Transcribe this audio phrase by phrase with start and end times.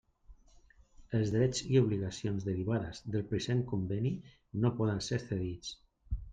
[1.19, 4.15] Els drets i obligacions derivades del present Conveni
[4.65, 5.79] no poden ser cedits.